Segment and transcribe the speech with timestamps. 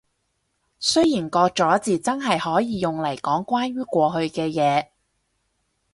[0.79, 4.87] 雖然個咗字真係可以用嚟講關於過去嘅嘢